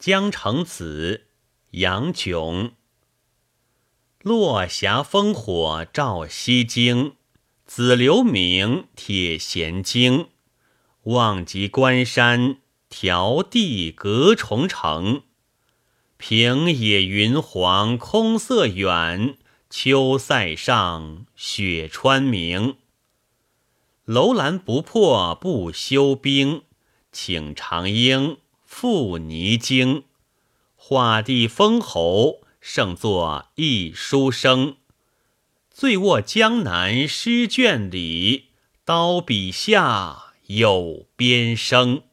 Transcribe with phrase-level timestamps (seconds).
[0.00, 1.26] 江城子，
[1.72, 2.72] 杨炯。
[4.22, 7.16] 落霞烽火照西京，
[7.66, 10.28] 子留名铁弦惊。
[11.02, 12.56] 望极关山，
[12.88, 15.24] 迢递隔重城。
[16.16, 19.36] 平野云黄空色远，
[19.68, 22.78] 秋塞上雪川明。
[24.06, 26.62] 楼兰不破不休兵，
[27.12, 28.38] 请长缨
[28.72, 30.04] 赴泥京。
[30.76, 34.76] 画地封侯，胜作一书生。
[35.70, 38.50] 醉卧江南诗卷里，
[38.84, 42.04] 刀笔下有边声。